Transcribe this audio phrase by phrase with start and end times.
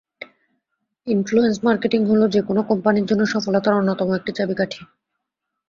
[1.07, 4.81] Influence marketing হল যে কোন কোম্পানির জন্য সফলতার অন্যতম একটি চাবিকাঠি।